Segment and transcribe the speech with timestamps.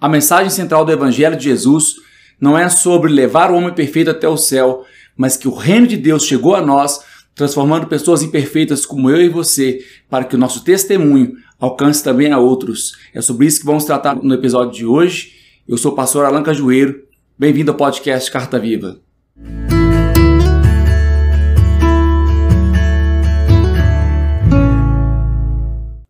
[0.00, 1.96] A mensagem central do Evangelho de Jesus
[2.40, 5.98] não é sobre levar o homem perfeito até o céu, mas que o reino de
[5.98, 10.64] Deus chegou a nós, transformando pessoas imperfeitas como eu e você, para que o nosso
[10.64, 12.92] testemunho alcance também a outros.
[13.12, 15.32] É sobre isso que vamos tratar no episódio de hoje.
[15.68, 17.02] Eu sou o pastor Alan Cajueiro.
[17.38, 19.02] Bem-vindo ao podcast Carta Viva.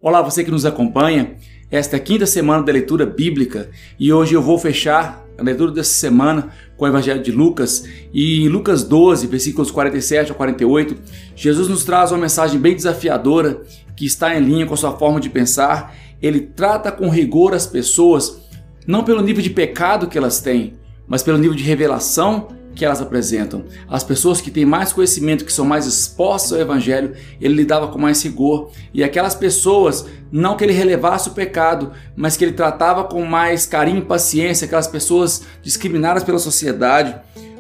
[0.00, 1.36] Olá, você que nos acompanha.
[1.70, 5.70] Esta é a quinta semana da leitura bíblica e hoje eu vou fechar a leitura
[5.70, 7.84] dessa semana com o Evangelho de Lucas.
[8.12, 10.96] E em Lucas 12, versículos 47 a 48,
[11.36, 13.62] Jesus nos traz uma mensagem bem desafiadora
[13.94, 15.94] que está em linha com a sua forma de pensar.
[16.20, 18.40] Ele trata com rigor as pessoas,
[18.84, 20.74] não pelo nível de pecado que elas têm,
[21.06, 23.64] mas pelo nível de revelação que elas apresentam.
[23.88, 27.98] As pessoas que têm mais conhecimento, que são mais expostas ao Evangelho, ele lidava com
[27.98, 28.70] mais rigor.
[28.94, 33.66] E aquelas pessoas, não que ele relevasse o pecado, mas que ele tratava com mais
[33.66, 37.14] carinho e paciência, aquelas pessoas discriminadas pela sociedade.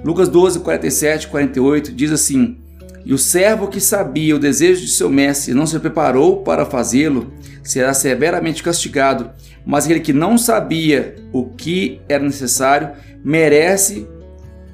[0.04, 2.58] Lucas 12, 47 48 diz assim:
[3.04, 6.64] E o servo que sabia o desejo de seu mestre e não se preparou para
[6.64, 9.30] fazê-lo, será severamente castigado.
[9.66, 12.90] Mas aquele que não sabia o que era necessário,
[13.22, 14.08] merece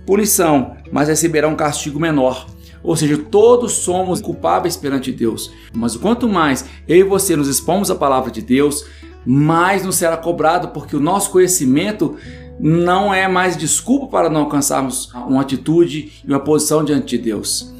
[0.07, 2.47] punição, mas receberá um castigo menor.
[2.83, 5.53] Ou seja, todos somos culpáveis perante Deus.
[5.75, 8.87] Mas quanto mais eu e você nos expomos à palavra de Deus,
[9.25, 12.17] mais nos será cobrado, porque o nosso conhecimento
[12.61, 17.75] não é mais desculpa para não alcançarmos uma atitude e uma posição diante de Deus.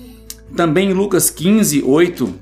[0.57, 2.35] Também em Lucas 15, 8,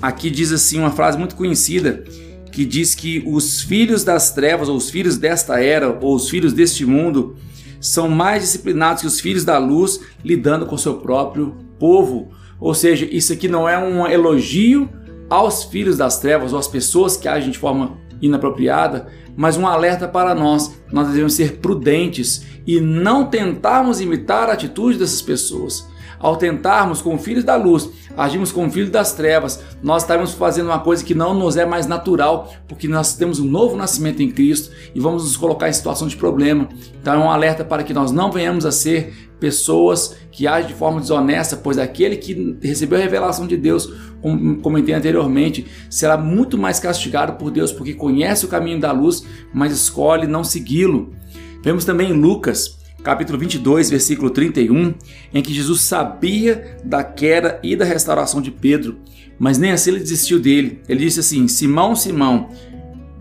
[0.00, 2.04] aqui diz assim uma frase muito conhecida
[2.52, 6.52] que diz que os filhos das trevas, ou os filhos desta era, ou os filhos
[6.52, 7.36] deste mundo,
[7.84, 12.30] são mais disciplinados que os filhos da luz lidando com seu próprio povo.
[12.58, 14.88] Ou seja, isso aqui não é um elogio
[15.28, 20.08] aos filhos das trevas ou às pessoas que agem de forma inapropriada, mas um alerta
[20.08, 20.74] para nós.
[20.90, 25.86] Nós devemos ser prudentes e não tentarmos imitar a atitude dessas pessoas.
[26.24, 30.78] Ao tentarmos com filhos da luz, agimos com filhos das trevas, nós estaremos fazendo uma
[30.78, 34.72] coisa que não nos é mais natural, porque nós temos um novo nascimento em Cristo
[34.94, 36.66] e vamos nos colocar em situação de problema.
[36.98, 40.74] Então é um alerta para que nós não venhamos a ser pessoas que agem de
[40.74, 43.92] forma desonesta, pois aquele que recebeu a revelação de Deus,
[44.22, 49.26] como comentei anteriormente, será muito mais castigado por Deus, porque conhece o caminho da luz,
[49.52, 51.14] mas escolhe não segui-lo.
[51.62, 54.94] Vemos também em Lucas capítulo 22, versículo 31,
[55.32, 58.98] em que Jesus sabia da queda e da restauração de Pedro,
[59.38, 60.80] mas nem assim ele desistiu dele.
[60.88, 62.48] Ele disse assim: Simão, Simão,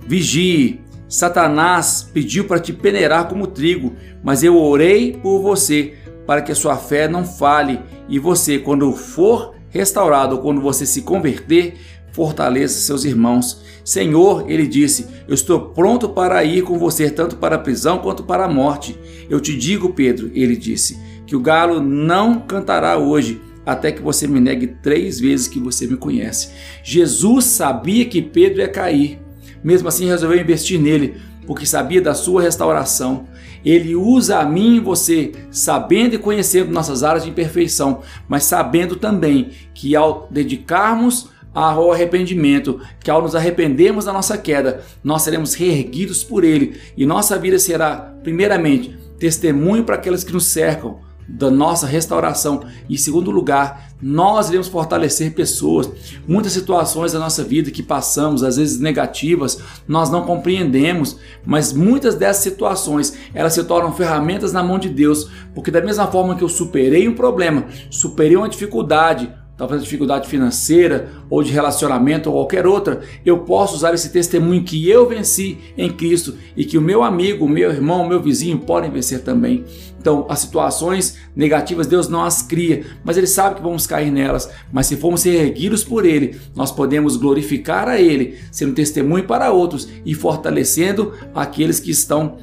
[0.08, 0.82] vigie.
[1.08, 5.94] Satanás pediu para te peneirar como trigo, mas eu orei por você
[6.26, 7.80] para que a sua fé não fale
[8.10, 11.76] e você, quando for restaurado quando você se converter,
[12.14, 13.62] fortaleça seus irmãos.
[13.84, 18.24] Senhor, ele disse: Eu estou pronto para ir com você, tanto para a prisão quanto
[18.24, 18.98] para a morte.
[19.30, 24.28] Eu te digo, Pedro, ele disse, que o galo não cantará hoje, até que você
[24.28, 26.50] me negue três vezes que você me conhece.
[26.84, 29.20] Jesus sabia que Pedro ia cair,
[29.64, 31.16] mesmo assim resolveu investir nele,
[31.48, 33.28] porque sabia da sua restauração.
[33.66, 38.96] Ele usa a mim e você, sabendo e conhecendo nossas áreas de imperfeição, mas sabendo
[38.96, 45.54] também que ao dedicarmos ao arrependimento, que ao nos arrependermos da nossa queda, nós seremos
[45.54, 50.98] reerguidos por Ele e nossa vida será, primeiramente, testemunho para aqueles que nos cercam
[51.28, 55.90] da nossa restauração e, em segundo lugar, nós iremos fortalecer pessoas.
[56.28, 62.16] Muitas situações da nossa vida que passamos, às vezes negativas, nós não compreendemos, mas muitas
[62.16, 66.44] dessas situações elas se tornam ferramentas na mão de Deus, porque da mesma forma que
[66.44, 72.68] eu superei um problema, superei uma dificuldade, talvez dificuldade financeira ou de relacionamento ou qualquer
[72.68, 77.02] outra, eu posso usar esse testemunho que eu venci em Cristo e que o meu
[77.02, 79.64] amigo, o meu irmão, o meu vizinho podem vencer também.
[79.98, 84.50] Então, as situações negativas Deus não as cria, mas Ele sabe que vamos cair nelas.
[84.70, 89.88] Mas se formos erguidos por Ele, nós podemos glorificar a Ele, sendo testemunho para outros
[90.06, 92.38] e fortalecendo aqueles que estão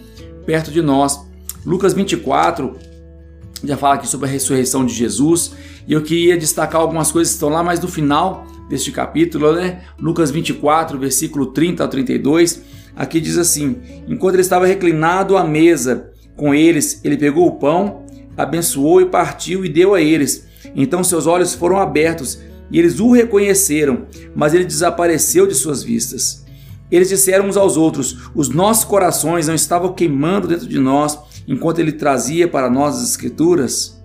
[0.46, 1.20] perto de nós.
[1.66, 2.76] Lucas 24,
[3.64, 5.52] já fala aqui sobre a ressurreição de Jesus,
[5.86, 9.82] e eu queria destacar algumas coisas que estão lá mais no final deste capítulo, né?
[9.98, 12.62] Lucas 24, versículo 30 a 32.
[12.96, 13.76] Aqui diz assim:
[14.08, 18.04] Enquanto ele estava reclinado à mesa com eles, ele pegou o pão,
[18.36, 20.48] abençoou e partiu e deu a eles.
[20.74, 22.38] Então seus olhos foram abertos
[22.70, 26.46] e eles o reconheceram, mas ele desapareceu de suas vistas.
[26.90, 31.18] Eles disseram uns aos outros: Os nossos corações não estavam queimando dentro de nós
[31.50, 34.00] enquanto ele trazia para nós as Escrituras?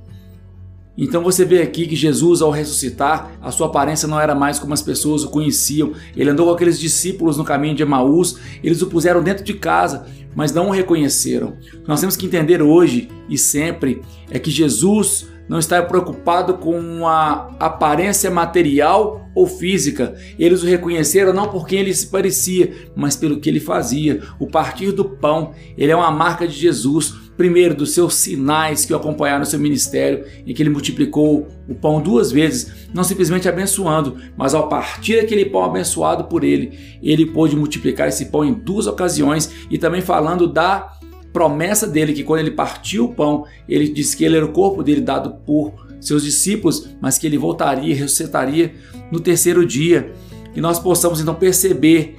[0.98, 4.74] Então você vê aqui que Jesus, ao ressuscitar, a sua aparência não era mais como
[4.74, 5.94] as pessoas o conheciam.
[6.16, 10.08] Ele andou com aqueles discípulos no caminho de Emaús, eles o puseram dentro de casa,
[10.34, 11.54] mas não o reconheceram.
[11.86, 14.02] Nós temos que entender hoje e sempre
[14.32, 20.16] é que Jesus não está preocupado com a aparência material ou física.
[20.40, 24.24] Eles o reconheceram não por quem ele se parecia, mas pelo que ele fazia.
[24.40, 27.25] O partir do pão, ele é uma marca de Jesus.
[27.38, 31.76] Primeiro, dos seus sinais que o acompanharam no seu ministério, em que ele multiplicou o
[31.76, 37.26] pão duas vezes, não simplesmente abençoando, mas ao partir aquele pão abençoado por ele, ele
[37.26, 40.94] pôde multiplicar esse pão em duas ocasiões e também falando da
[41.34, 44.82] promessa dele que quando ele partiu o pão, ele disse que ele era o corpo
[44.82, 48.74] dele dado por seus discípulos, mas que ele voltaria, ressuscitaria
[49.12, 50.14] no terceiro dia.
[50.56, 52.16] E nós possamos então perceber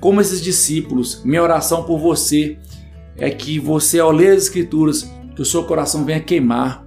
[0.00, 2.58] como esses discípulos, minha oração por você
[3.18, 6.86] é que você ao ler as escrituras, que o seu coração venha queimar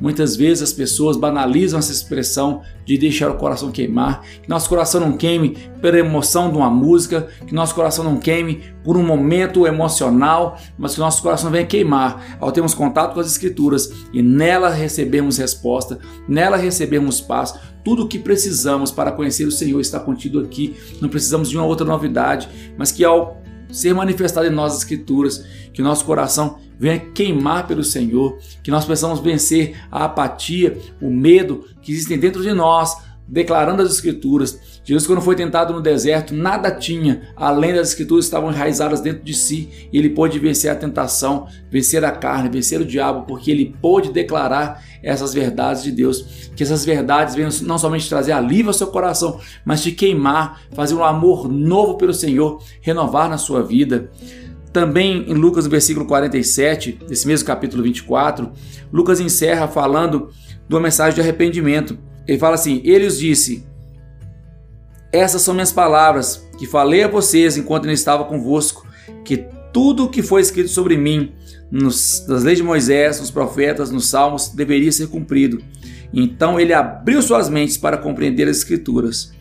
[0.00, 5.00] Muitas vezes as pessoas banalizam essa expressão de deixar o coração queimar, que nosso coração
[5.00, 9.66] não queime pela emoção de uma música, que nosso coração não queime por um momento
[9.66, 14.70] emocional, mas que nosso coração venha queimar ao termos contato com as Escrituras e nela
[14.70, 15.98] recebemos resposta,
[16.28, 17.54] nela recebemos paz.
[17.84, 20.76] Tudo o que precisamos para conhecer o Senhor está contido aqui.
[21.00, 25.82] Não precisamos de uma outra novidade, mas que ao ser manifestado em nossas Escrituras, que
[25.82, 31.92] nosso coração venha queimar pelo Senhor, que nós possamos vencer a apatia, o medo que
[31.92, 32.96] existem dentro de nós,
[33.28, 34.80] declarando as Escrituras.
[34.82, 39.34] Jesus, quando foi tentado no deserto, nada tinha além das Escrituras estavam enraizadas dentro de
[39.34, 43.76] si, e ele pôde vencer a tentação, vencer a carne, vencer o diabo, porque ele
[43.82, 46.50] pôde declarar essas verdades de Deus.
[46.56, 50.94] Que essas verdades venham não somente trazer alívio ao seu coração, mas te queimar, fazer
[50.94, 54.10] um amor novo pelo Senhor, renovar na sua vida.
[54.72, 58.52] Também em Lucas, no versículo 47, desse mesmo capítulo 24,
[58.92, 60.30] Lucas encerra falando
[60.68, 61.98] de uma mensagem de arrependimento.
[62.28, 63.64] Ele fala assim: Ele os disse:
[65.10, 68.86] Essas são minhas palavras que falei a vocês enquanto eu estava convosco,
[69.24, 71.32] que tudo o que foi escrito sobre mim
[71.70, 75.62] nos, nas leis de Moisés, nos profetas, nos salmos, deveria ser cumprido.
[76.12, 79.32] Então ele abriu suas mentes para compreender as Escrituras.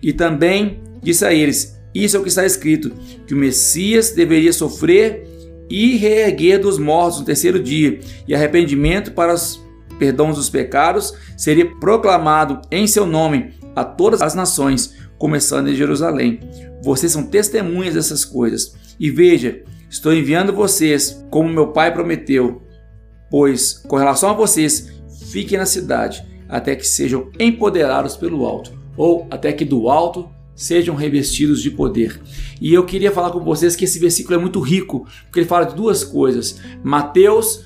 [0.00, 2.92] E também disse a eles: isso é o que está escrito:
[3.26, 5.26] que o Messias deveria sofrer
[5.68, 9.62] e reerguer dos mortos no terceiro dia, e arrependimento para os
[9.98, 16.40] perdões dos pecados seria proclamado em seu nome a todas as nações, começando em Jerusalém.
[16.82, 18.74] Vocês são testemunhas dessas coisas.
[18.98, 22.62] E veja, estou enviando vocês, como meu pai prometeu,
[23.30, 24.90] pois com relação a vocês,
[25.30, 30.96] fiquem na cidade até que sejam empoderados pelo alto, ou até que do alto sejam
[30.96, 32.20] revestidos de poder.
[32.60, 35.66] E eu queria falar com vocês que esse versículo é muito rico, porque ele fala
[35.66, 36.60] de duas coisas.
[36.82, 37.64] Mateus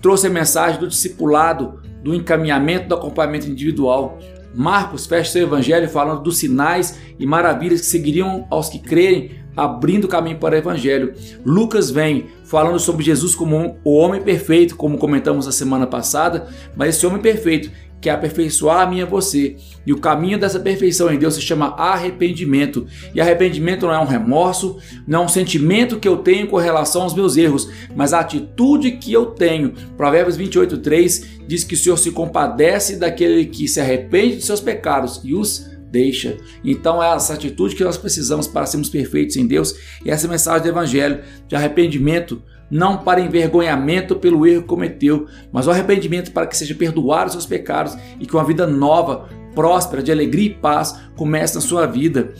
[0.00, 4.18] trouxe a mensagem do discipulado, do encaminhamento, do acompanhamento individual.
[4.54, 10.08] Marcos fecha seu evangelho falando dos sinais e maravilhas que seguiriam aos que crerem, abrindo
[10.08, 11.14] caminho para o evangelho.
[11.44, 16.96] Lucas vem falando sobre Jesus como o homem perfeito, como comentamos na semana passada, mas
[16.96, 17.70] esse homem perfeito
[18.02, 19.56] que é aperfeiçoar a mim e a você.
[19.86, 22.84] E o caminho dessa perfeição em Deus se chama arrependimento.
[23.14, 27.02] E arrependimento não é um remorso, não é um sentimento que eu tenho com relação
[27.02, 29.72] aos meus erros, mas a atitude que eu tenho.
[29.96, 34.60] Provérbios 28, 3 diz que o Senhor se compadece daquele que se arrepende de seus
[34.60, 36.38] pecados e os deixa.
[36.64, 40.62] Então é essa atitude que nós precisamos para sermos perfeitos em Deus e essa mensagem
[40.62, 46.46] do Evangelho de arrependimento não para envergonhamento pelo erro que cometeu, mas o arrependimento para
[46.46, 50.54] que seja perdoado os seus pecados e que uma vida nova, próspera, de alegria e
[50.54, 52.32] paz comece na sua vida.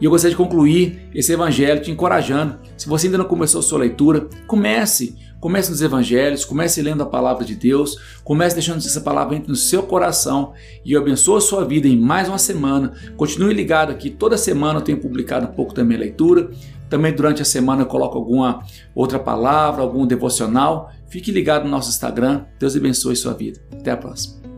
[0.00, 2.58] E eu gostaria de concluir esse evangelho te encorajando.
[2.76, 5.16] Se você ainda não começou a sua leitura, comece.
[5.40, 9.54] Comece nos evangelhos, comece lendo a palavra de Deus, comece deixando essa palavra entre no
[9.54, 12.94] seu coração e eu abençoo a sua vida em mais uma semana.
[13.16, 16.50] Continue ligado aqui, toda semana eu tenho publicado um pouco da minha leitura.
[16.88, 20.90] Também durante a semana eu coloco alguma outra palavra, algum devocional.
[21.08, 22.44] Fique ligado no nosso Instagram.
[22.58, 23.60] Deus abençoe sua vida.
[23.72, 24.55] Até a próxima.